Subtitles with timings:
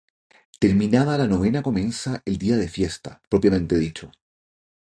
[0.59, 4.11] Terminada la novena comienza el día de fiesta, propiamente dicho.